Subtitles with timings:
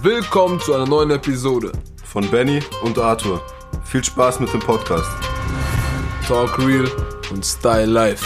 [0.00, 1.72] Willkommen zu einer neuen Episode
[2.04, 3.44] von Benny und Arthur.
[3.84, 5.10] Viel Spaß mit dem Podcast.
[6.24, 6.88] Talk Real
[7.32, 8.24] und Style Life.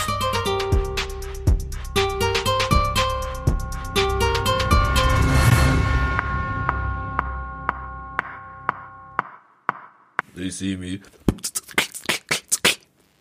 [10.37, 11.01] They see me.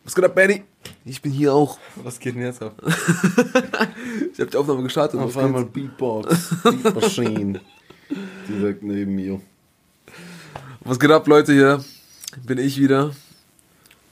[0.03, 0.65] Was geht ab, Benny?
[1.05, 1.77] Ich bin hier auch.
[2.03, 2.75] Was geht denn jetzt ab?
[2.85, 5.21] ich habe die Aufnahme gestartet.
[5.21, 7.61] Auf einmal Beatbox, Beat Machine.
[8.51, 9.41] Direkt neben mir.
[10.81, 11.53] Was geht ab, Leute?
[11.53, 11.81] Hier
[12.45, 13.11] bin ich wieder.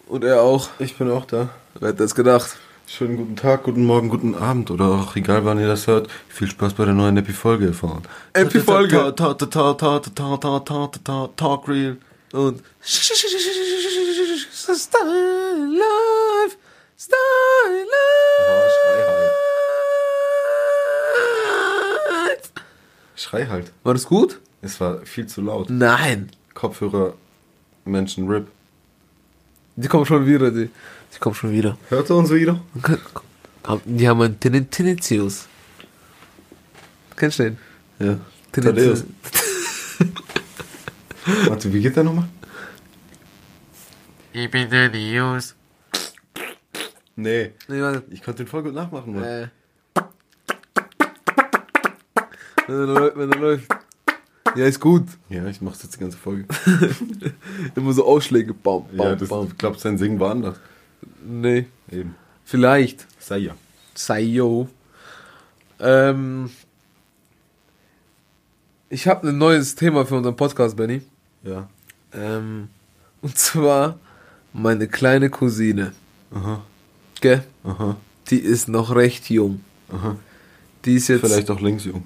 [0.08, 0.70] Und er auch.
[0.80, 1.50] Ich bin auch da.
[1.80, 2.58] Wer hätte das gedacht?
[2.88, 6.10] Schönen guten Tag, guten Morgen, guten Abend oder auch egal wann ihr das hört.
[6.28, 8.02] Viel Spaß bei der neuen Epi-Folge erfahren.
[8.34, 9.14] Epi-Folge.
[9.16, 9.40] Talk
[11.68, 11.98] Real.
[12.32, 13.20] Und Style
[15.68, 16.58] Life.
[16.98, 19.39] Style Life.
[23.20, 23.74] Schrei halt.
[23.84, 24.40] War das gut?
[24.62, 25.70] Es war viel zu laut.
[25.70, 26.30] Nein.
[26.54, 27.16] Kopfhörer,
[27.84, 28.48] Menschen, RIP.
[29.76, 30.70] Die kommen schon wieder, die.
[31.14, 31.78] Die kommen schon wieder.
[31.90, 32.62] Hört er uns wieder?
[33.86, 35.48] Die haben einen Tin- Tinnitus.
[37.18, 37.58] Kennst du den?
[38.00, 38.18] Ja.
[38.54, 39.04] Tinnitus.
[41.48, 42.30] Warte, wie geht der nochmal?
[44.32, 45.56] Ich bin der News.
[47.18, 47.52] Nee.
[47.68, 48.04] Nee, warte.
[48.12, 49.24] Ich konnte den voll gut nachmachen, Mann.
[49.26, 49.48] Äh.
[52.70, 53.68] Wenn er läuft, wenn er läuft.
[54.56, 55.06] Ja, ist gut.
[55.30, 56.46] Ja, ich mach's jetzt die ganze Folge.
[57.76, 58.54] Immer so Ausschläge.
[58.54, 59.50] Bam, bam, ja, das bam.
[59.58, 60.58] glaubt sein Singen war anders.
[61.26, 61.66] Nee.
[61.92, 62.16] Eben.
[62.46, 63.08] Vielleicht.
[63.20, 63.56] Sei ja.
[63.96, 64.70] Sayo.
[65.80, 66.52] Ähm.
[68.90, 71.02] Ich habe ein neues Thema für unseren Podcast, Benny.
[71.44, 71.68] Ja.
[72.14, 72.70] Ähm,
[73.22, 74.00] und zwar
[74.54, 75.94] meine kleine Cousine.
[76.32, 76.64] Aha.
[77.22, 77.44] Gell?
[77.64, 77.98] Aha.
[78.30, 79.62] Die ist noch recht jung.
[79.92, 80.18] Aha.
[80.86, 81.22] Die ist jetzt.
[81.22, 82.06] Vielleicht auch linksjung.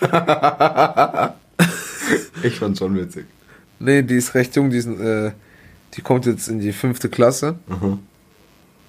[2.42, 3.26] ich fand's schon witzig.
[3.78, 4.70] Nee, die ist recht jung.
[4.70, 5.32] Die, ist, äh,
[5.94, 7.58] die kommt jetzt in die fünfte Klasse.
[7.68, 7.98] Aha.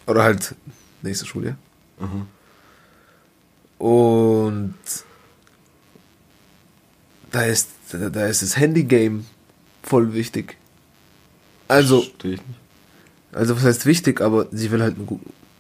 [0.08, 0.56] Oder halt
[1.02, 1.56] nächste Schuljahr.
[2.00, 2.26] Aha.
[3.78, 4.76] Und
[7.32, 9.26] da ist, da, ist das Handy-Game
[9.82, 10.58] voll wichtig.
[11.68, 12.06] Also,
[13.32, 15.20] also was heißt wichtig, aber sie will halt ein,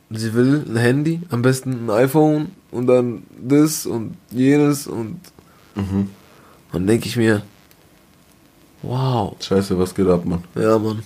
[0.10, 5.20] sie will ein Handy, am besten ein iPhone und dann das und jenes und
[5.76, 6.10] Mhm.
[6.74, 7.44] dann denke ich mir,
[8.82, 10.44] wow, Scheiße, was geht ab, Mann?
[10.56, 11.04] ja Mann,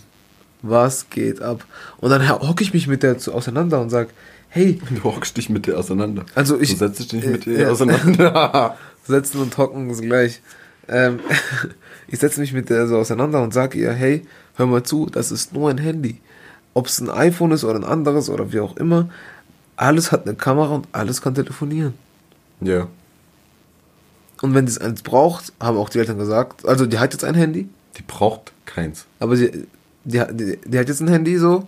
[0.61, 1.65] was geht ab?
[1.97, 4.09] Und dann hocke ich mich mit der zu, auseinander und sag,
[4.49, 6.25] hey, Du hockst dich mit dir auseinander.
[6.33, 7.69] Also ich- Du setzt dich nicht äh, mit ihr ja.
[7.69, 8.77] auseinander.
[9.05, 10.41] setzen und hocken ist gleich.
[10.87, 11.19] Ähm,
[12.07, 15.31] ich setze mich mit der so auseinander und sage ihr, hey, hör mal zu, das
[15.31, 16.21] ist nur ein Handy.
[16.73, 19.09] Ob es ein iPhone ist oder ein anderes oder wie auch immer,
[19.77, 21.93] alles hat eine Kamera und alles kann telefonieren.
[22.61, 22.87] ja.
[24.41, 27.23] Und wenn sie es eins braucht, haben auch die Eltern gesagt, also die hat jetzt
[27.23, 29.05] ein Handy, Die braucht keins.
[29.19, 29.65] aber sie,
[30.03, 31.65] die, hat- die, die hat jetzt ein Handy so.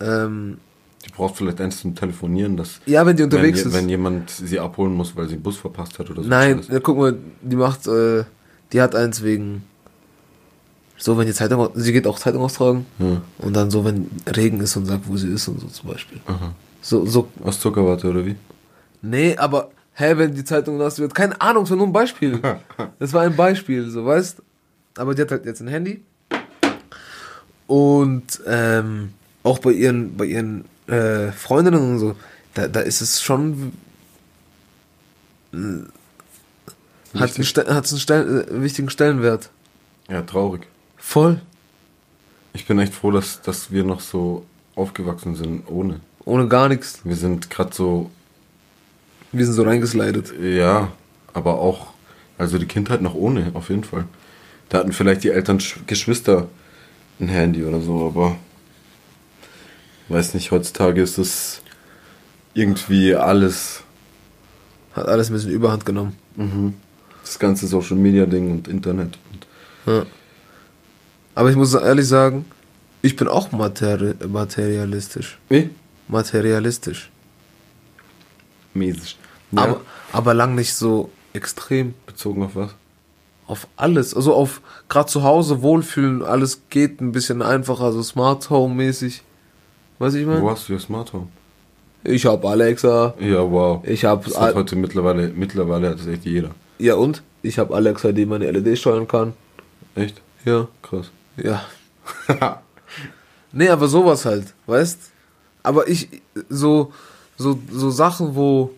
[0.00, 0.58] Ähm,
[1.06, 3.72] Die braucht vielleicht eins zum Telefonieren, das ja, wenn die wenn, unterwegs je- ist.
[3.72, 6.28] wenn jemand sie abholen muss, weil sie einen Bus verpasst hat oder so.
[6.28, 8.24] Nein, ja, guck mal, die macht, äh,
[8.72, 9.62] die hat eins wegen,
[10.96, 13.22] so wenn die Zeitung, sie geht auch Zeitung austragen Ja.
[13.38, 16.18] und dann so, wenn Regen ist und sagt, wo sie ist und so zum Beispiel.
[16.26, 16.52] Aha.
[16.88, 18.34] So, so, Aus Zuckerwatte oder wie?
[19.02, 22.40] nee, aber, hä, wenn die Zeitung nass wird, keine Ahnung, es war nur ein Beispiel.
[22.98, 24.40] Das war ein Beispiel, so, weißt?
[24.96, 26.02] Aber die hat halt jetzt ein Handy
[27.66, 29.12] und, ähm,
[29.42, 32.16] auch bei ihren, bei ihren, äh, Freundinnen und so,
[32.54, 33.72] da, da ist es schon,
[35.52, 37.44] hat einen?
[37.44, 39.50] Ste- hat's einen Stell, äh, wichtigen Stellenwert.
[40.08, 40.66] Ja, traurig.
[40.96, 41.40] Voll.
[42.54, 44.44] Ich bin echt froh, dass, dass wir noch so
[44.74, 46.00] aufgewachsen sind ohne.
[46.28, 47.00] Ohne gar nichts.
[47.04, 48.10] Wir sind gerade so,
[49.32, 50.32] Wir sind so reingeslidet.
[50.40, 50.92] ja,
[51.32, 51.88] aber auch,
[52.36, 54.04] also die Kindheit noch ohne, auf jeden Fall.
[54.68, 56.48] Da hatten vielleicht die Eltern Sch- Geschwister
[57.20, 58.36] ein Handy oder so, aber
[60.08, 61.62] weiß nicht, heutzutage ist es
[62.54, 63.82] irgendwie alles,
[64.92, 66.14] Hat alles ein bisschen Überhand genommen.
[67.22, 69.18] das ganze Social Media Ding und Internet.
[69.32, 69.46] Und
[69.94, 70.06] Ja.
[71.34, 72.44] Aber ich muss ehrlich sagen,
[73.00, 75.38] ich bin auch materi materialistisch.
[75.48, 75.70] wie?
[76.08, 77.10] Materialistisch.
[78.74, 79.18] Mäßig.
[79.52, 79.80] Ja, Aber,
[80.12, 81.94] aber lang nicht so extrem.
[82.06, 82.70] bezogen auf was?
[83.46, 84.14] Auf alles.
[84.14, 89.22] Also auf gerade zu Hause wohlfühlen, alles geht ein bisschen einfacher, so Smart Home mäßig.
[89.98, 90.50] Weißt du, ich Wo meine?
[90.50, 91.28] hast du your Smart Home?
[92.04, 93.14] Ich hab Alexa.
[93.18, 93.82] Ja, wow.
[93.84, 94.24] Ich hab.
[94.24, 96.50] Das hat heute mittlerweile, mittlerweile hat das echt jeder.
[96.78, 97.22] Ja und?
[97.42, 99.32] Ich hab Alexa, die meine LED steuern kann.
[99.94, 100.20] Echt?
[100.44, 100.68] Ja.
[100.82, 101.10] Krass.
[101.36, 101.62] Ja.
[103.50, 105.10] Nee, aber sowas halt, weißt?
[105.62, 106.08] Aber ich,
[106.48, 106.92] so,
[107.36, 108.74] so, so Sachen, wo,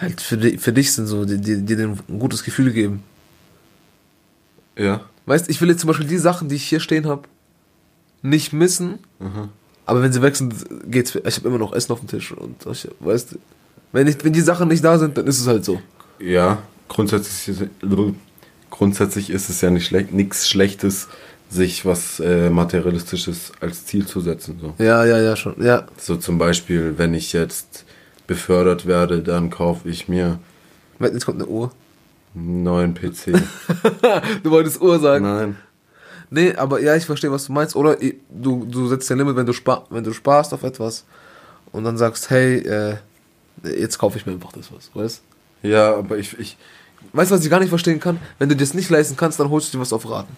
[0.00, 3.02] halt für, di für dich sind, so, die, die, die dir ein gutes Gefühl geben.
[4.76, 5.02] Ja.
[5.26, 7.22] Weißt, ich will jetzt zum Beispiel die Sachen, die ich hier stehen habe,
[8.22, 8.98] nicht missen.
[9.20, 9.48] Aha.
[9.86, 10.54] Aber wenn sie weg sind,
[10.90, 11.14] geht's.
[11.14, 13.38] Ich habe immer noch Essen auf dem Tisch und ich, weißt,
[13.92, 15.80] wenn ich, wenn die Sachen nicht da sind, dann ist es halt so.
[16.18, 17.70] Ja, grundsätzlich ist,
[18.70, 21.08] grundsätzlich ist es ja nicht schlecht, nichts Schlechtes,
[21.48, 24.58] sich was äh, materialistisches als Ziel zu setzen.
[24.60, 24.74] So.
[24.82, 25.54] Ja, ja, ja, schon.
[25.62, 27.84] Ja, so zum Beispiel, wenn ich jetzt
[28.26, 30.38] befördert werde, dann kaufe ich mir
[30.98, 31.70] jetzt kommt eine Uhr.
[32.34, 33.32] neuen PC.
[34.42, 35.24] Du wolltest Uhr sagen.
[35.24, 35.56] Nein.
[36.30, 37.76] Nee, aber ja, ich verstehe, was du meinst.
[37.76, 37.96] Oder
[38.30, 41.04] du, du setzt dein Limit, wenn du, spar wenn du sparst auf etwas
[41.70, 42.96] und dann sagst, hey, äh,
[43.62, 45.22] jetzt kaufe ich mir einfach das was, weißt
[45.62, 46.56] Ja, aber ich, ich,
[47.12, 48.18] Weißt du, was ich gar nicht verstehen kann?
[48.38, 50.36] Wenn du dir das nicht leisten kannst, dann holst du dir was auf Raten.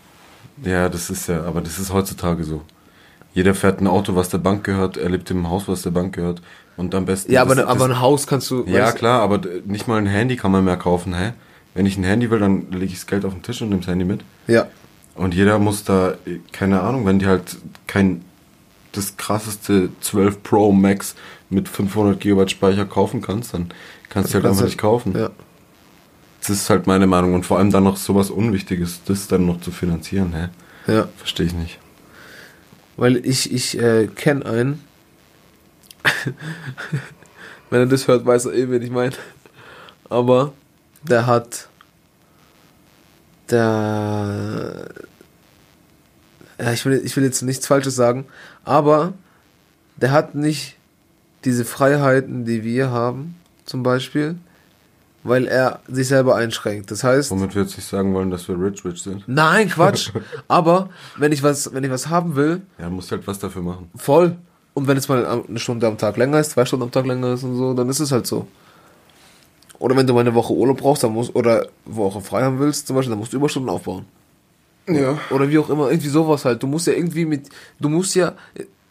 [0.64, 2.62] Ja, das ist ja, aber das ist heutzutage so.
[3.34, 6.14] Jeder fährt ein Auto, was der Bank gehört, er lebt im Haus, was der Bank
[6.14, 6.40] gehört.
[6.76, 7.32] Und am besten.
[7.32, 8.64] Ja, aber, das- aber das- ein Haus kannst du.
[8.66, 11.32] Ja, klar, aber nicht mal ein Handy kann man mehr kaufen, hä?
[11.75, 13.81] Wenn ich ein Handy will, dann lege ich das Geld auf den Tisch und nehme
[13.81, 14.20] das Handy mit.
[14.46, 14.66] Ja.
[15.14, 17.56] Und jeder muss da, äh, keine Ahnung, wenn die halt
[17.87, 18.25] kein,
[18.93, 21.14] das krasseste 12 Pro Max
[21.50, 23.70] mit 500 GB Speicher kaufen kannst, dann
[24.08, 25.14] kannst du halt einfach nicht kaufen.
[25.16, 25.31] Ja.
[26.48, 27.34] Das ist halt meine Meinung.
[27.34, 30.48] Und vor allem dann noch sowas Unwichtiges, das dann noch zu finanzieren, hä?
[30.90, 31.08] Ja.
[31.18, 31.78] Verstehe ich nicht.
[32.96, 34.82] Weil ich, ich äh, kenne einen.
[37.70, 39.12] Wenn er das hört, weiß er eh, wen ich meine.
[40.08, 40.54] Aber
[41.02, 41.68] der hat.
[43.50, 44.88] Der.
[46.58, 48.24] Ja, ich will, ich will jetzt nichts Falsches sagen,
[48.64, 49.12] aber
[49.96, 50.76] der hat nicht
[51.44, 54.36] diese Freiheiten, die wir haben, zum Beispiel,
[55.25, 56.91] weil er sich selber einschränkt.
[56.91, 57.31] Das heißt.
[57.31, 59.25] Womit wir jetzt nicht sagen wollen, dass wir rich rich sind.
[59.26, 60.11] Nein, Quatsch.
[60.49, 63.91] Aber wenn ich was, wenn ich was haben will, Ja, musst halt was dafür machen.
[63.97, 64.37] voll.
[64.75, 67.32] Und wenn es mal eine Stunde am Tag länger ist, zwei Stunden am Tag länger
[67.32, 68.47] ist und so, dann ist es halt so.
[69.81, 72.87] Oder wenn du mal eine Woche Urlaub brauchst, dann musst, oder Woche frei haben willst,
[72.87, 74.05] zum Beispiel, dann musst du Überstunden aufbauen.
[74.87, 75.19] Ja.
[75.31, 76.62] Oder wie auch immer, irgendwie sowas halt.
[76.62, 77.49] Du musst ja irgendwie mit,
[77.81, 78.35] du musst ja,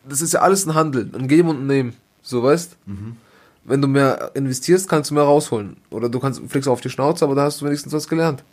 [0.08, 1.94] das ist ja alles ein Handel, ein Geben und ein Nehmen.
[2.22, 2.76] So, weißt?
[3.68, 5.76] Wenn du mehr investierst, kannst du mehr rausholen.
[5.90, 8.44] Oder du kannst, fliegst auf die Schnauze, aber da hast du wenigstens was gelernt.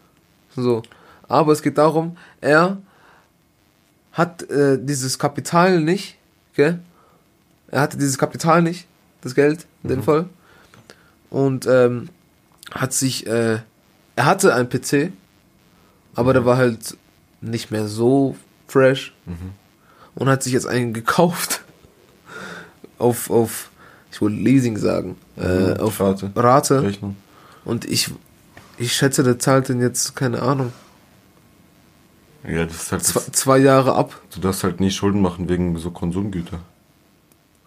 [0.56, 0.82] So.
[1.28, 2.78] Aber es geht darum, er
[4.12, 6.19] hat äh, dieses Kapital nicht,
[6.55, 6.81] gell?
[7.69, 8.87] Er hatte dieses Kapital nicht,
[9.20, 10.28] das Geld in dem Fall.
[11.31, 12.08] Und ähm,
[12.72, 13.61] hat sich, äh,
[14.16, 15.12] er hatte einen PC,
[16.14, 16.96] aber der war halt
[17.40, 19.12] nicht mehr so fresh
[20.14, 21.62] und hat sich jetzt einen gekauft
[22.99, 23.70] auf, auf
[24.14, 26.31] ich wollte Leasing sagen, äh, Mhm, auf Rate.
[26.37, 26.82] Rate.
[26.82, 27.16] Rechnung.
[27.64, 28.11] Und ich,
[28.78, 30.72] ich schätze, der zahlt den jetzt, keine Ahnung,
[32.49, 33.02] Ja, das ist halt.
[33.05, 34.20] zwei, zwei Jahre ab.
[34.34, 36.61] du darfst halt nie Schulden machen wegen so Konsumgüter.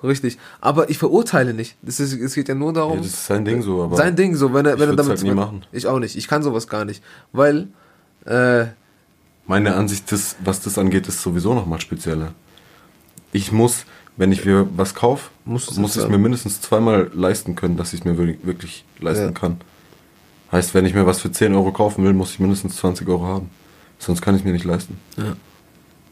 [0.03, 0.37] Richtig.
[0.61, 1.75] Aber ich verurteile nicht.
[1.81, 2.93] Das ist, es geht ja nur darum.
[2.93, 3.97] Ja, das ist sein Ding so, aber.
[3.97, 5.09] sein Ding so, wenn er, ich wenn er damit.
[5.17, 5.63] halt nie machen.
[5.71, 6.15] Ich auch nicht.
[6.15, 7.03] Ich kann sowas gar nicht.
[7.31, 7.69] Weil,
[8.25, 8.65] äh,
[9.47, 12.33] Meine Ansicht, das, was das angeht, ist sowieso nochmal spezieller.
[13.31, 13.85] Ich muss,
[14.17, 16.11] wenn ich mir was kaufe, muss, du ich zahlen.
[16.11, 19.31] mir mindestens zweimal leisten können, dass ich es mir wirklich, leisten Ja.
[19.31, 19.57] kann.
[20.51, 23.25] Heißt, wenn ich mir was für 10 Euro kaufen will, muss ich mindestens 20 Euro
[23.25, 23.49] haben.
[23.99, 24.97] Sonst kann ich mir nicht leisten.
[25.17, 25.35] Ja.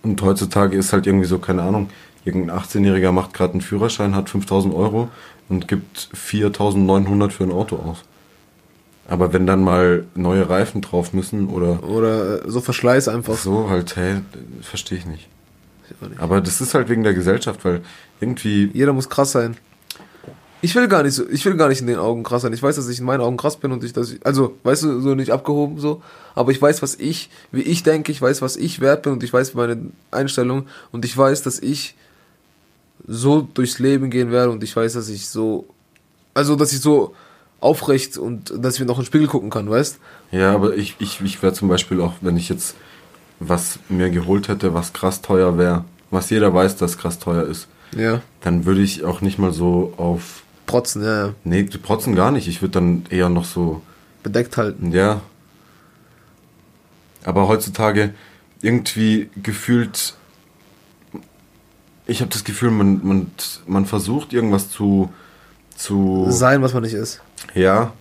[0.04, 1.90] Und heutzutage ist halt irgendwie so, keine Ahnung,
[2.26, 5.10] irgendein 18-Jähriger macht gerade einen Führerschein, hat 5000 Euro
[5.50, 8.04] und gibt 4900 für ein Auto aus.
[9.08, 13.36] Aber wenn dann mal neue Reifen drauf müssen oder oder äh, so Verschleiß einfach.
[13.38, 14.16] so, halt, hey,
[14.62, 15.28] verstehe ich nicht.
[16.18, 17.82] Aber das ist halt wegen der Gesellschaft, weil
[18.20, 19.58] irgendwie, Jeder muss krass sein.
[20.62, 22.54] Ich will gar nicht so, ich will gar nicht in den Augen krass sein.
[22.54, 24.84] Ich weiß, dass ich in meinen Augen krass bin und ich, dass ich, also, weißt
[24.84, 26.02] du, so nicht abgehoben so,
[26.34, 29.24] aber ich weiß, was ich, wie ich denke, ich weiß, was ich wert bin und
[29.24, 29.78] ich weiß meine
[30.12, 31.96] Einstellung und ich weiß, dass ich
[33.08, 35.68] so durchs Leben gehen werde und ich weiß, dass ich so,
[36.34, 37.14] also, dass ich so
[37.60, 40.00] aufrecht und dass ich mir noch in den Spiegel gucken kann, weißt?
[40.32, 42.76] ja, aber ich, ich, ich wäre zum Beispiel auch, wenn ich jetzt
[43.40, 47.68] was mir geholt hätte, was krass teuer wäre, was jeder weiß, dass krass teuer ist,
[47.96, 48.22] Ja.
[48.42, 51.34] dann würde ich auch nicht mal so auf, Protzen, ja, ja.
[51.44, 53.82] nee, die protzen gar nicht, ich würde dann eher noch so,
[54.24, 54.92] Bedeckt halten.
[54.92, 55.22] Ja.
[57.24, 58.14] Aber heutzutage
[58.62, 60.16] irgendwie gefühlt.
[62.08, 63.32] Ich habe das Gefühl, man, man,
[63.68, 65.12] man versucht irgendwas zu.
[65.76, 67.22] zu Sein, was man nicht ist.
[67.54, 67.94] ja.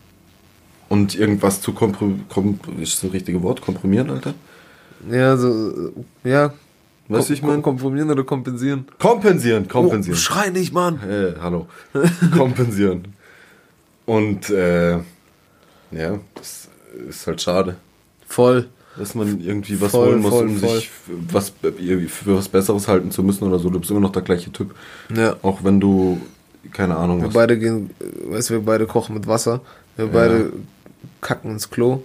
[0.90, 2.26] Und irgendwas zu komprimieren.
[2.28, 3.62] Kom ist das richtige Wort?
[3.62, 4.34] Komprimieren, Alter?
[5.10, 5.92] Ja, so,
[6.24, 6.52] ja.
[7.08, 7.60] Weißt du, ich mein?
[7.60, 8.86] Kompromieren oder kompensieren.
[8.98, 10.16] Kompensieren, kompensieren.
[10.16, 11.00] Oh, schrei nicht, Mann.
[11.02, 11.66] Äh, hallo.
[12.36, 13.08] kompensieren.
[14.06, 14.92] Und, äh,
[15.90, 16.68] ja, das
[17.08, 17.76] ist halt schade.
[18.26, 18.68] Voll.
[18.96, 20.76] dass man irgendwie was Voll, holen muss, voll, um voll.
[20.76, 23.68] sich für was, für was Besseres halten zu müssen oder so.
[23.68, 24.74] Du bist immer noch der gleiche Typ.
[25.14, 25.36] Ja.
[25.42, 26.20] Auch wenn du,
[26.72, 27.34] keine Ahnung, Wir was.
[27.34, 27.90] beide gehen,
[28.28, 29.60] weißt du, wir beide kochen mit Wasser.
[29.96, 30.52] Wir beide
[31.20, 32.02] kacken ins Klo.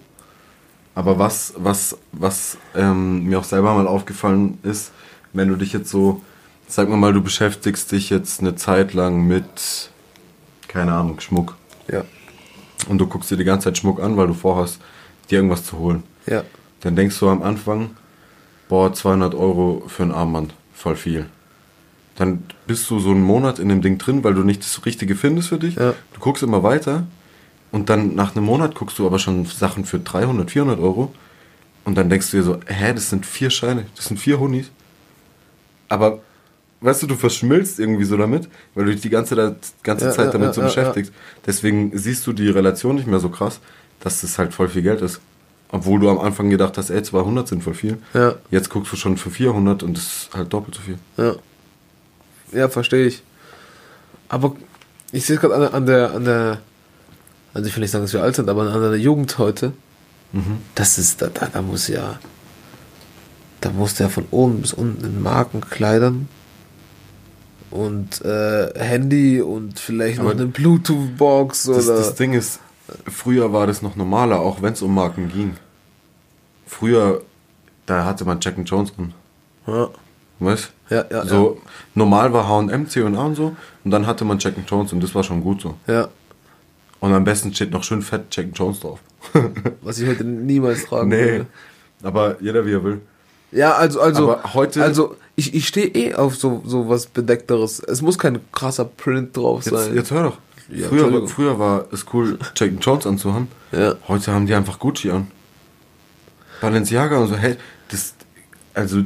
[0.99, 4.91] Aber was, was, was ähm, mir auch selber mal aufgefallen ist,
[5.31, 6.21] wenn du dich jetzt so,
[6.67, 9.91] sag mal mal, du beschäftigst dich jetzt eine Zeit lang mit,
[10.67, 11.55] keine Ahnung, Schmuck.
[11.89, 12.03] Ja.
[12.89, 14.81] Und du guckst dir die ganze Zeit Schmuck an, weil du vorhast,
[15.29, 16.03] dir irgendwas zu holen.
[16.25, 16.43] Ja.
[16.81, 17.91] Dann denkst du am Anfang,
[18.67, 21.27] boah, 200 Euro für ein Armband, voll viel.
[22.17, 25.15] Dann bist du so einen Monat in dem Ding drin, weil du nicht das Richtige
[25.15, 25.75] findest für dich.
[25.75, 25.93] Ja.
[26.13, 27.07] Du guckst immer weiter
[27.71, 31.13] und dann nach einem Monat guckst du aber schon Sachen für 300, 400 Euro.
[31.85, 34.69] Und dann denkst du dir so, hä, das sind vier Scheine, das sind vier Hunis.
[35.87, 36.19] Aber,
[36.81, 40.25] weißt du, du verschmilzt irgendwie so damit, weil du dich die ganze, ganze Ja, Zeit
[40.27, 41.11] ja, damit ja, so beschäftigst.
[41.45, 43.59] Deswegen siehst du die Relation nicht mehr so krass,
[44.01, 45.19] dass das halt voll viel Geld ist.
[45.71, 47.97] Obwohl du am Anfang gedacht hast, ey, 200 sind voll viel.
[48.13, 48.35] Ja.
[48.49, 50.97] Jetzt guckst du schon für 400 und das ist halt doppelt so viel.
[51.17, 51.35] Ja.
[52.51, 53.21] Ja, verstehe ich.
[54.27, 54.55] Aber
[55.11, 56.61] ich sehe gerade an, an der, an der,
[57.53, 59.73] also ich will nicht sagen, dass wir alt sind, aber an der Jugend heute,
[60.75, 62.19] das ist, da, da, da muss ja,
[63.61, 66.27] da muss der von oben bis unten in Markenkleidern
[67.71, 71.77] und äh, Handy und vielleicht noch Aber eine Bluetooth-Box oder.
[71.77, 72.59] Das, das Ding ist,
[73.05, 75.55] früher war das noch normaler, auch wenn es um Marken ging.
[76.65, 77.23] Früher,
[77.85, 79.13] da hatte man Jack Jones an.
[79.67, 79.89] ja,
[80.39, 81.25] Weißt ja, ja.
[81.25, 81.61] So,
[81.95, 83.55] normal war HM, C&A und so.
[83.83, 85.75] Und dann hatte man Jack Jones und das war schon gut so.
[85.87, 86.07] ja.
[86.99, 88.99] Und am besten steht noch schön fett Jack Jones drauf.
[89.81, 91.25] Was ich heute niemals tragen nee.
[91.25, 91.45] würde.
[92.03, 93.01] Aber jeder wie er will.
[93.51, 97.79] Ja, also, also, Aber heute- also ich, ich stehe eh auf so, so was Bedeckteres.
[97.79, 99.95] Es muss kein krasser Print drauf Jetzt, sein.
[99.95, 100.37] jetzt hör doch.
[100.71, 103.47] Ja, früher, früher war es cool, Jack Jones anzuhaben.
[103.71, 103.95] Ja.
[104.07, 105.27] Heute haben die einfach Gucci an.
[106.61, 107.35] Balenciaga und so.
[107.35, 107.55] Hey,
[107.89, 108.13] das,
[108.73, 109.01] also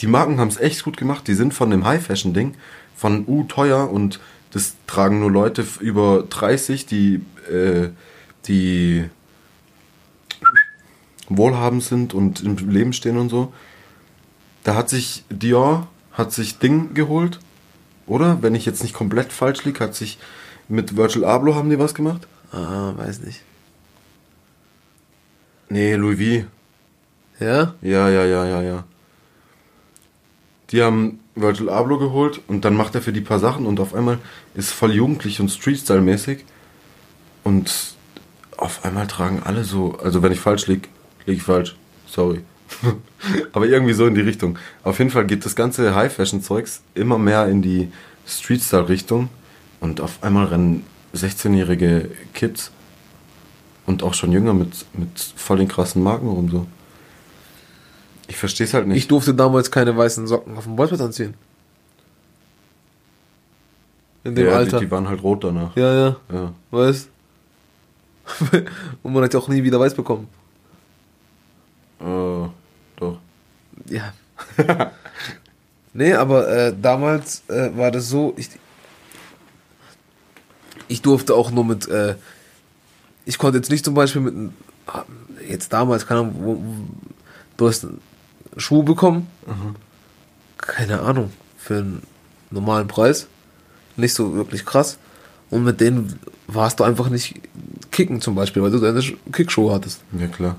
[0.00, 1.26] die Marken haben es echt gut gemacht.
[1.26, 2.54] Die sind von dem High-Fashion-Ding,
[2.94, 4.20] von U teuer und
[4.52, 7.90] das tragen nur Leute über 30, die, äh,
[8.46, 9.08] die
[11.28, 13.52] wohlhabend sind und im Leben stehen und so.
[14.64, 17.38] Da hat sich Dior, hat sich Ding geholt,
[18.06, 18.42] oder?
[18.42, 20.18] Wenn ich jetzt nicht komplett falsch liege, hat sich
[20.68, 22.26] mit Virgil Abloh haben die was gemacht?
[22.52, 23.42] Ah, weiß nicht.
[25.68, 27.44] Nee, Louis V.
[27.44, 27.74] Ja?
[27.82, 28.84] Ja, ja, ja, ja, ja.
[30.70, 33.94] Die haben Virgil Abloh geholt und dann macht er für die paar Sachen und auf
[33.94, 34.18] einmal
[34.54, 36.44] ist voll jugendlich und Street-Style-mäßig.
[37.44, 37.96] Und
[38.56, 40.88] auf einmal tragen alle so, also wenn ich falsch lieg,
[41.26, 41.76] lieg ich falsch.
[42.06, 42.42] Sorry.
[43.52, 44.58] Aber irgendwie so in die Richtung.
[44.82, 47.90] Auf jeden Fall geht das ganze High-Fashion-Zeugs immer mehr in die
[48.26, 49.28] Street-Style-Richtung.
[49.80, 52.72] Und auf einmal rennen 16-jährige Kids
[53.86, 56.66] und auch schon jünger mit, mit voll den krassen Marken rum so.
[58.28, 58.98] Ich verstehe es halt nicht.
[58.98, 61.34] Ich durfte damals keine weißen Socken auf dem Bolzplatz anziehen.
[64.22, 64.78] In dem ja, Alter.
[64.78, 65.74] Die, die waren halt rot danach.
[65.76, 66.16] ja, ja.
[66.32, 66.52] Ja.
[66.70, 67.08] Weißt?
[69.02, 70.28] Und man hat ja auch nie wieder weiß bekommen.
[72.00, 72.04] Äh,
[72.96, 73.18] doch.
[73.86, 74.12] Ja.
[75.94, 78.50] nee, aber äh, damals äh, war das so, ich,
[80.88, 82.16] ich durfte auch nur mit, äh,
[83.24, 84.52] ich konnte jetzt nicht zum Beispiel mit,
[84.86, 85.04] ah,
[85.48, 86.62] jetzt damals, keine Ahnung, wo,
[87.56, 87.86] du hast
[88.56, 89.26] Schuh bekommen,
[90.58, 92.02] keine Ahnung, für einen
[92.50, 93.26] normalen Preis,
[93.96, 94.98] nicht so wirklich krass,
[95.50, 97.40] und mit denen warst du einfach nicht
[97.90, 100.00] kicken zum Beispiel, weil du deine Sch- Kickschuhe hattest.
[100.18, 100.56] Ja, klar.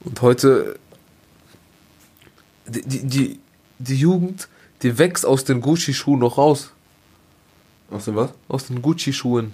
[0.00, 0.76] Und heute,
[2.66, 3.38] die, die, die,
[3.78, 4.48] die Jugend,
[4.82, 6.70] die wächst aus den Gucci-Schuhen noch raus.
[7.90, 8.30] Aus dem was?
[8.48, 9.52] Aus den Gucci-Schuhen.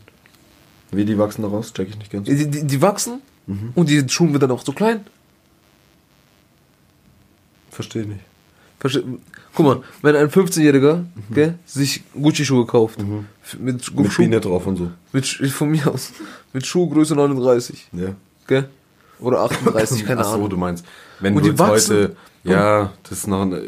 [0.92, 1.72] Wie die wachsen da raus?
[1.72, 2.26] Check ich nicht ganz.
[2.26, 3.20] Die, die, die wachsen
[3.74, 5.04] und die Schuhe werden dann auch so klein.
[7.70, 8.20] Verstehe nicht.
[8.78, 9.04] Verste
[9.54, 14.76] Guck mal, wenn ein 15-Jähriger gell, sich Gucci-Schuhe kauft, f- mit, Mit Biene drauf und
[14.76, 14.90] so.
[15.12, 16.12] mit, von mir aus,
[16.52, 18.14] mit Schuhgröße 39, Ja.
[18.46, 18.68] gell?
[19.18, 20.50] Oder 38, keine Ach so, Ahnung.
[20.50, 20.84] du meinst.
[21.18, 22.16] Wenn Und du jetzt heute.
[22.44, 23.42] Ja, das ist noch.
[23.42, 23.60] ein-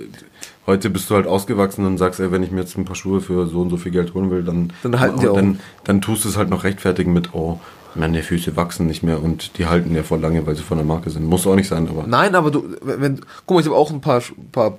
[0.64, 3.20] Heute bist du halt ausgewachsen und sagst, ey, wenn ich mir jetzt ein paar Schuhe
[3.20, 4.72] für so und so viel Geld holen will, dann.
[4.84, 5.34] Dann halten die auch.
[5.34, 7.58] Dann, dann tust du es halt noch rechtfertigen mit, oh,
[7.94, 10.86] meine Füße wachsen nicht mehr und die halten ja voll lange, weil sie von der
[10.86, 11.24] Marke sind.
[11.24, 12.06] Muss auch nicht sein, aber.
[12.06, 14.78] Nein, aber du, wenn, guck mal, ich habe auch ein paar, paar,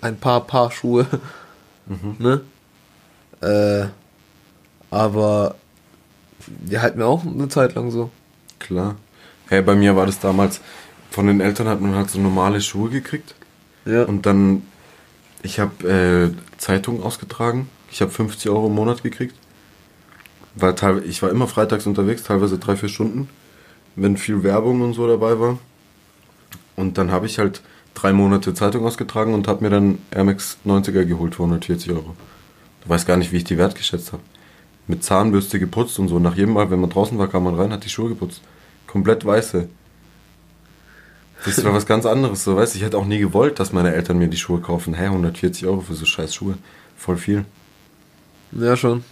[0.00, 1.06] ein paar Paar Schuhe,
[2.18, 2.40] ne?
[3.40, 3.86] Äh,
[4.90, 5.54] aber
[6.46, 8.10] die halten mir auch eine Zeit lang so.
[8.58, 8.96] Klar.
[9.48, 10.60] Hey, bei mir war das damals,
[11.10, 13.34] von den Eltern hat man halt so normale Schuhe gekriegt.
[13.84, 14.04] Ja.
[14.04, 14.62] Und dann,
[15.42, 17.68] ich habe äh, Zeitung ausgetragen.
[17.90, 19.34] Ich habe 50 Euro im Monat gekriegt.
[20.58, 23.28] Teilweise, ich war immer freitags unterwegs, teilweise drei, vier Stunden,
[23.96, 25.58] wenn viel Werbung und so dabei war.
[26.76, 27.62] Und dann habe ich halt
[27.94, 32.16] drei Monate Zeitung ausgetragen und habe mir dann Air Max 90er geholt für 140 Euro.
[32.82, 34.22] Du weißt gar nicht, wie ich die wertgeschätzt habe.
[34.86, 36.18] mit Zahnbürste geputzt und so.
[36.18, 38.42] Nach jedem Mal, wenn man draußen war, kam man rein, hat die Schuhe geputzt.
[38.86, 39.68] Komplett weiße.
[41.44, 42.76] Das war was ganz anderes, so weißt.
[42.76, 44.92] Ich hätte auch nie gewollt, dass meine Eltern mir die Schuhe kaufen.
[44.94, 46.58] Hä, 140 Euro für so scheiß Schuhe.
[46.96, 47.46] Voll viel.
[48.52, 49.04] Ja, schon.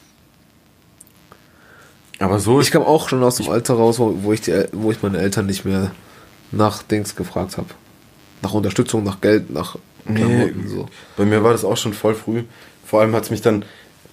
[2.19, 5.03] Aber so Ich kam auch schon aus dem Alter raus, wo, ich, die, wo ich
[5.03, 5.93] meine Eltern nicht mehr
[6.51, 7.69] nach Dings gefragt habe.
[8.43, 10.89] Nach Unterstützung, nach Geld, nach Nee, Klamotten, so.
[11.19, 12.45] bei mir war das auch schon voll früh.
[12.87, 13.65] Vor allem hat es mich dann,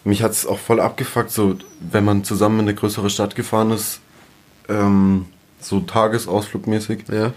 [0.04, 3.72] mich hat es auch voll abgefuckt, so wenn man zusammen in eine größere Stadt gefahren
[3.72, 4.02] ist,
[4.68, 5.28] ähm,
[5.62, 7.06] so tagesausflugmäßig.
[7.10, 7.32] Ja.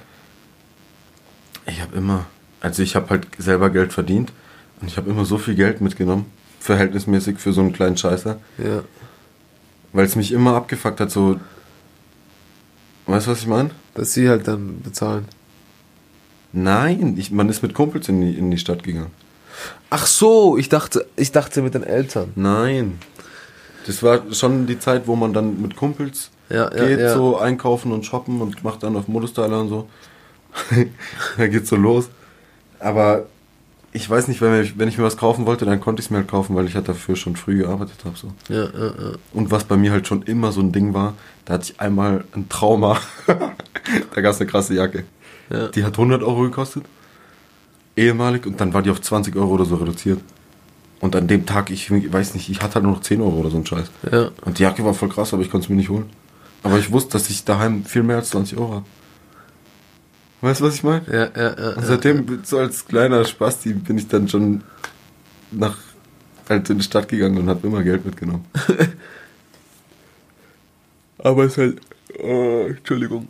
[1.66, 2.26] Ich habe immer,
[2.60, 4.32] also ich habe halt selber Geld verdient
[4.80, 6.26] und ich habe immer so viel Geld mitgenommen,
[6.58, 8.82] verhältnismäßig für so einen kleinen Scheißer, Ja.
[9.92, 11.40] Weil es mich immer abgefuckt hat, so,
[13.06, 13.70] weißt du, was ich meine?
[13.94, 15.26] Dass sie halt dann bezahlen.
[16.52, 19.10] Nein, ich, man ist mit Kumpels in die, in die Stadt gegangen.
[19.90, 22.32] Ach so, ich dachte, ich dachte mit den Eltern.
[22.36, 22.98] Nein.
[23.86, 27.14] Das war schon die Zeit, wo man dann mit Kumpels Ja, ja, geht, ja.
[27.14, 29.88] so einkaufen und shoppen und macht dann auf Modestyler und so.
[31.36, 32.08] da geht's so los.
[32.78, 33.26] Aber
[33.92, 36.10] ich weiß nicht, wenn ich, wenn ich mir was kaufen wollte, dann konnte ich es
[36.10, 38.16] mir halt kaufen, weil ich halt dafür schon früh gearbeitet habe.
[38.16, 38.32] So.
[38.48, 39.12] Ja, ja, ja.
[39.32, 41.14] Und was bei mir halt schon immer so ein Ding war,
[41.46, 42.98] da hatte ich einmal ein Trauma.
[44.14, 45.04] da gab's eine krasse Jacke.
[45.50, 45.68] Ja.
[45.68, 46.84] Die hat 100 Euro gekostet.
[47.96, 48.46] Ehemalig.
[48.46, 50.20] Und dann war die auf 20 Euro oder so reduziert.
[51.00, 53.50] Und an dem Tag, ich weiß nicht, ich hatte halt nur noch 10 Euro oder
[53.50, 53.90] so ein Scheiß.
[54.10, 54.30] Ja.
[54.44, 56.10] Und die Jacke war voll krass, aber ich konnte es mir nicht holen.
[56.62, 58.84] Aber ich wusste, dass ich daheim viel mehr als 20 Euro habe.
[60.40, 61.02] Weißt du, was ich meine?
[61.10, 61.70] Ja, ja, ja.
[61.76, 64.62] Und seitdem, so als kleiner Spasti, bin ich dann schon
[65.50, 65.76] nach
[66.48, 68.44] halt in die Stadt gegangen und habe immer Geld mitgenommen.
[71.18, 71.80] Aber es ist halt.
[72.22, 73.28] Oh, Entschuldigung.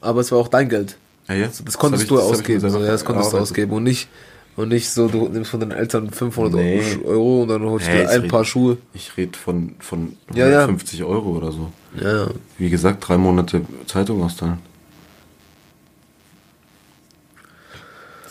[0.00, 0.96] Aber es war auch dein Geld.
[1.28, 1.48] Ja, ja.
[1.64, 2.60] Das konntest du ich- ich mir ausgeben.
[2.60, 3.72] selber So, ja, das konntest du ausgeben.
[3.72, 4.08] Und nicht,
[4.56, 6.82] und nicht so, du nimmst von deinen Eltern 500 Nee.
[7.04, 8.78] Euro und dann holst Hey, du ich ein red- paar Schuhe.
[8.94, 10.60] Ich rede von, von Ja, ja.
[10.60, 11.70] 150 Euro oder so.
[12.00, 12.26] Ja, ja.
[12.58, 14.58] Wie gesagt, drei Monate Zeitung austeilen.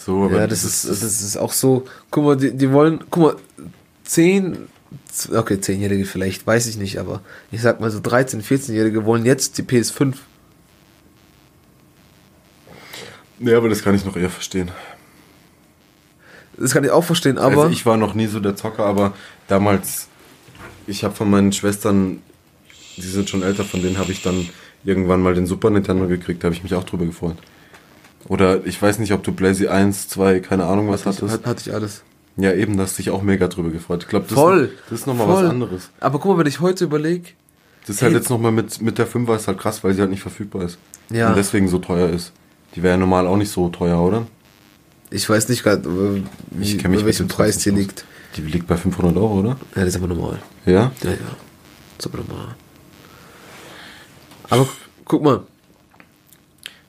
[0.05, 1.85] So, aber ja, das ist, das ist auch so.
[2.09, 3.35] Guck mal, die, die wollen, guck mal,
[4.05, 4.67] 10,
[5.33, 9.57] okay, 10-Jährige vielleicht, weiß ich nicht, aber ich sag mal so 13, 14-Jährige wollen jetzt
[9.57, 10.15] die PS5.
[13.39, 14.71] Nee, aber das kann ich noch eher verstehen.
[16.57, 17.63] Das kann ich auch verstehen, aber.
[17.63, 19.13] also ich war noch nie so der Zocker, aber
[19.47, 20.07] damals,
[20.87, 22.21] ich habe von meinen Schwestern,
[22.97, 24.49] die sind schon älter, von denen habe ich dann
[24.83, 27.37] irgendwann mal den Super Nintendo gekriegt, da habe ich mich auch drüber gefreut.
[28.27, 31.31] Oder ich weiß nicht, ob du Blazy 1, 2, keine Ahnung was hattest.
[31.31, 32.03] hat, hatte ich alles.
[32.37, 34.03] Ja, eben, da hast du dich auch mega drüber gefreut.
[34.03, 34.71] Ich glaube, das, Voll.
[34.89, 35.89] das ist nochmal was anderes.
[35.99, 37.29] Aber guck mal, wenn ich heute überlege,
[37.85, 40.09] Das ist halt jetzt nochmal mit, mit der 5er ist halt krass, weil sie halt
[40.11, 40.77] nicht verfügbar ist.
[41.09, 41.29] Ja.
[41.29, 42.31] Und deswegen so teuer ist.
[42.75, 44.27] Die wäre ja normal auch nicht so teuer, oder?
[45.11, 46.21] ich weiß nicht gerade, äh,
[46.61, 48.05] Ich kenn mich bei welchem Preis die nicht liegt.
[48.35, 49.49] Die liegt bei 500 Euro, oder?
[49.75, 50.39] Ja, das ist aber normal.
[50.65, 50.91] Ja?
[51.01, 51.17] Ja, ja.
[51.97, 52.55] Das ist aber normal.
[54.49, 54.67] Aber
[55.05, 55.41] guck mal.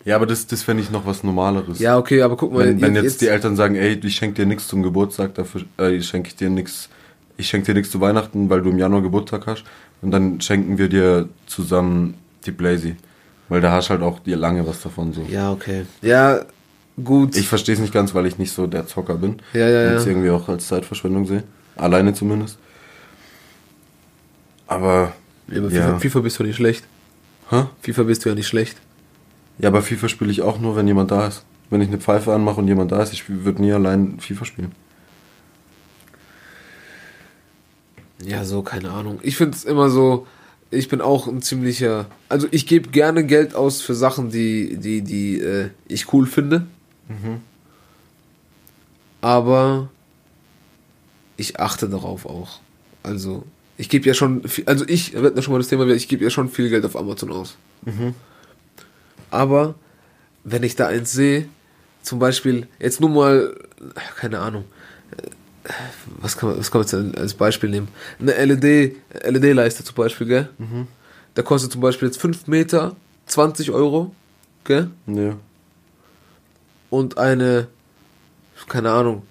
[0.05, 1.79] Ja, aber das, das fände ich noch was Normaleres.
[1.79, 2.65] Ja, okay, aber guck mal.
[2.67, 5.63] Wenn, wenn ihr- jetzt, die Eltern sagen, ey, ich schenke dir nichts zum Geburtstag, dafür
[5.77, 6.89] äh, schenke ich dir nichts,
[7.37, 9.65] ich schenke dir nichts zu Weihnachten, weil du im Januar Geburtstag hast,
[10.03, 12.15] und dann schenken wir dir zusammen
[12.47, 12.97] die Blazy.
[13.51, 15.23] Weil da hast halt auch dir lange was davon so.
[15.29, 15.85] Ja, okay.
[16.03, 16.41] Ja,
[17.03, 17.37] gut.
[17.37, 19.41] Ich verstehe es nicht ganz, weil ich nicht so der Zocker bin.
[19.53, 19.99] Ja, ja, Und ja.
[19.99, 21.43] es irgendwie auch als Zeitverschwendung sehe.
[21.77, 22.59] Alleine zumindest.
[24.67, 25.13] Aber.
[25.49, 25.83] ja, aber ja.
[25.87, 26.85] FIFA, FIFA bist du nicht schlecht.
[27.51, 27.65] Hä?
[27.83, 28.77] FIFA bist du ja nicht schlecht.
[29.61, 31.45] Ja, aber FIFA spiele ich auch nur, wenn jemand da ist.
[31.69, 34.73] Wenn ich eine Pfeife anmache und jemand da ist, ich würde nie allein FIFA spielen.
[38.25, 39.19] Ja, so, keine Ahnung.
[39.23, 40.27] Ich finde es immer so,
[40.71, 42.07] ich bin auch ein ziemlicher.
[42.29, 46.67] Also ich gebe gerne Geld aus für Sachen, die, die, die äh, ich cool finde.
[49.21, 49.89] Aber
[51.37, 52.61] ich achte darauf auch.
[53.03, 53.45] Also,
[53.77, 56.09] ich gebe ja schon viel, also ich, wir hatten ja schon mal das Thema, ich
[56.09, 57.57] gebe ja schon viel Geld auf Amazon aus.
[59.31, 59.75] Aber
[60.45, 61.49] wenn ich da eins sehe,
[62.03, 63.55] zum Beispiel, jetzt nur mal,
[64.17, 64.65] keine Ahnung,
[65.17, 65.73] äh,
[66.21, 67.89] was kann man, was kann man jetzt als Beispiel nehmen?
[68.19, 70.49] Eine LED, LED-Leiste zum Beispiel, gell?
[71.35, 74.15] Da kostet zum Beispiel jetzt 5 Meter 20 Euro,
[74.65, 74.91] gell?
[75.07, 75.37] Ja.
[76.89, 77.69] Und eine,
[78.69, 79.23] keine Ahnung,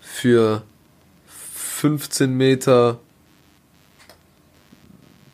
[0.00, 0.62] für
[1.54, 2.98] 15 Meter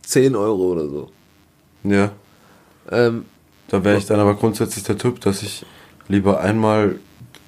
[0.03, 1.11] 10 Euro oder so.
[1.83, 2.13] Ja.
[2.91, 3.25] Ähm,
[3.69, 5.65] Da wäre ich dann aber grundsätzlich der Typ, dass ich
[6.09, 6.99] lieber einmal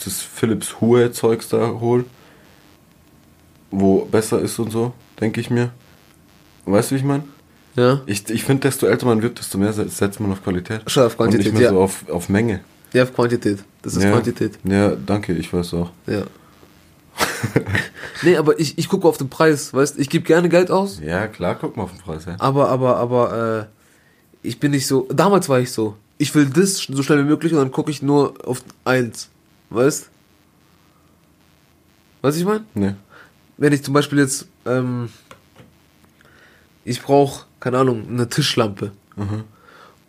[0.05, 2.05] das Philips Hue Zeugs da hol,
[3.71, 5.71] wo besser ist und so, denke ich mir.
[6.65, 7.25] Weißt du, wie ich meine?
[7.77, 8.01] ja.
[8.07, 10.81] Ich, ich finde, desto älter man wird, desto mehr se- setzt man auf Qualität.
[10.91, 11.75] Schon auf Quantität, und nicht mehr ja.
[11.75, 12.61] so auf, auf Menge.
[12.93, 13.59] Ja, auf Quantität.
[13.83, 14.11] Das ist ja.
[14.11, 14.59] Quantität.
[14.65, 15.91] Ja, danke, ich weiß auch.
[16.07, 16.23] Ja.
[18.23, 21.27] nee, aber ich, ich gucke auf den Preis, weißt ich gebe gerne Geld aus, Ja,
[21.29, 22.37] klar, guck mal auf den Preis, ja.
[22.39, 23.69] aber, aber, aber,
[24.43, 27.29] äh, ich bin nicht so, damals war ich so, ich will das so schnell wie
[27.29, 29.29] möglich und dann gucke ich nur auf eins,
[29.71, 30.09] weißt
[32.23, 32.65] Was ich meine?
[32.75, 32.95] Nee.
[33.59, 35.09] Wenn ich zum Beispiel jetzt, ähm,
[36.85, 38.93] ich brauche, keine Ahnung, eine Tischlampe.
[39.17, 39.45] Mhm.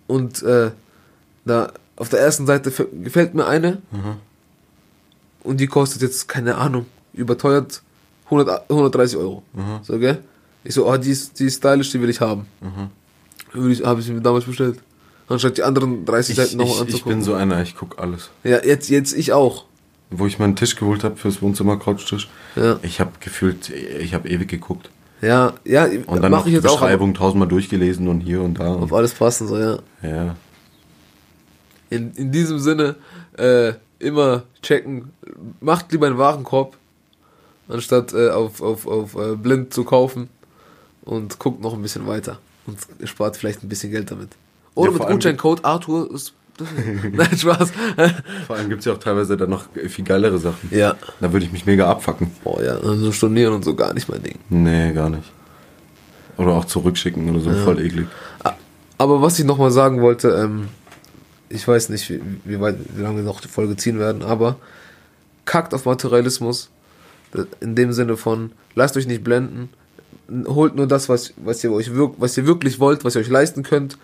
[0.08, 0.72] Und äh,
[1.46, 4.18] da auf der ersten Seite gefällt mir eine Mhm.
[5.44, 7.82] und die kostet jetzt, keine Ahnung, überteuert
[8.26, 9.44] 100, 130 Euro.
[9.54, 9.80] Mhm.
[9.84, 10.24] So, gell?
[10.64, 12.46] Ich so, oh, die ist, die ist stylisch, die will ich haben.
[12.62, 12.90] Mhm.
[13.86, 14.80] Habe ich mir damals bestellt.
[15.30, 17.18] Anstatt die anderen 30 Ich, Seiten nochmal ich, ich anzugucken.
[17.18, 18.30] bin so einer, ich guck alles.
[18.44, 19.66] ja, jetzt, jetzt ich auch.
[20.10, 24.30] Wo ich meinen Tisch geholt habe fürs Wohnzimmer, Couchtisch, Ja, ich habe gefühlt, ich habe
[24.30, 24.90] ewig geguckt.
[25.22, 26.80] ja, ja Und dann noch mache ich die jetzt auch.
[26.80, 28.74] Beschreibung tausendmal durchgelesen und hier und da.
[28.76, 29.80] Auf Und, alles passen, so, ja.
[30.02, 30.36] ja.
[31.90, 32.96] In, in diesem Sinne,
[33.38, 35.12] äh, immer checken.
[35.60, 36.78] Macht lieber einen Warenkorb,
[37.68, 40.30] anstatt äh, auf, auf, auf äh, blind zu kaufen.
[41.04, 42.40] Und guckt noch ein bisschen weiter.
[42.66, 44.30] Und spart vielleicht ein bisschen Geld damit.
[44.78, 46.34] Oder Ja, mit Gutscheincode Arthur ist.
[47.12, 47.72] Nein, Spaß.
[48.46, 50.70] Vor allem gibt es ja auch teilweise dann noch viel geilere Sachen.
[50.72, 50.96] ja.
[51.20, 52.32] Da würde ich mich mega abfacken.
[52.44, 54.40] Boah, ja, also stornieren und so gar nicht mein Ding.
[54.50, 55.32] Nee, gar nicht.
[56.38, 58.08] Oder auch zurückschicken oder so, voll eklig.
[59.00, 60.68] Aber was ich nochmal sagen wollte, ähm,
[61.50, 64.58] ich weiß nicht, wie, wie, weit, wie lange wir noch die Folge ziehen werden, aber
[65.46, 66.70] kackt auf Materialismus.
[67.60, 69.70] In dem Sinne von, lasst euch nicht blenden,
[70.48, 73.64] holt nur das, was, was, ihr euch was ihr wirklich wollt, was ihr euch leisten
[73.64, 73.98] könnt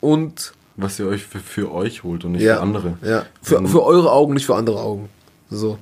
[0.00, 2.98] und Was ihr euch für, für euch holt und nicht ja, für andere.
[3.02, 5.08] Ja, für, Und- für eure Augen, nicht für andere Augen.
[5.50, 5.78] So.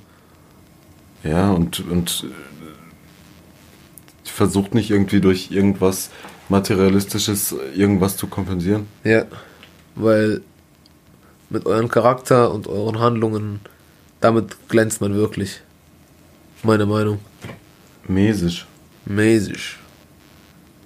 [1.23, 2.31] Ja, und, und äh,
[4.25, 6.09] versucht nicht irgendwie durch irgendwas
[6.49, 8.87] Materialistisches irgendwas zu kompensieren.
[9.03, 9.25] Ja,
[9.95, 10.41] weil
[11.49, 13.59] mit euren Charakter und euren Handlungen,
[14.21, 15.61] damit glänzt man wirklich.
[16.63, 17.19] Meine Meinung.
[18.07, 18.65] Mäßig.
[19.05, 19.77] Mäßig.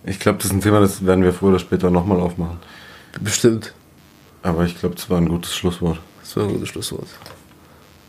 [0.06, 2.58] Ich glaube, das ist ein Thema, das werden wir früher oder später nochmal aufmachen.
[3.20, 3.74] Bestimmt.
[4.44, 6.00] Aber ich glaube, das war ein gutes Schlusswort.
[6.22, 7.08] Das war ein gutes Schlusswort.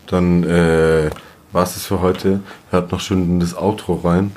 [0.07, 1.09] Dann äh,
[1.51, 2.41] war es für heute.
[2.71, 4.35] Hört noch schön in das Outro rein.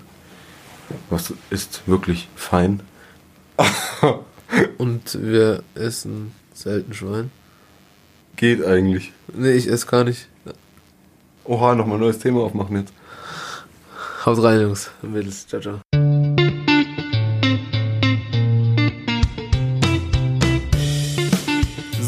[1.11, 2.81] Was ist wirklich fein.
[4.79, 7.31] Und wir essen selten Schwein.
[8.37, 9.13] Geht eigentlich.
[9.33, 10.29] Nee, ich esse gar nicht.
[11.45, 12.93] Oha, nochmal ein neues Thema aufmachen jetzt.
[14.25, 14.91] Haut rein, Jungs.
[15.03, 15.47] Mädels.
[15.47, 15.86] Ciao, ciao.